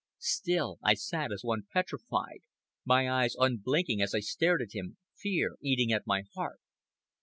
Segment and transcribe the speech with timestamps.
[0.17, 2.39] Still I sat as one petrified,
[2.85, 6.59] my eyes unblinking as I stared at him, fear eating at my heart.